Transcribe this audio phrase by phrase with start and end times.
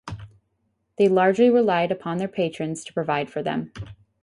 [0.97, 3.71] They largely relied upon their patrons to provide for them.